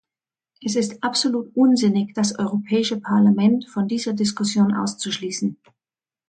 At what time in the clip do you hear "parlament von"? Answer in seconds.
2.99-3.87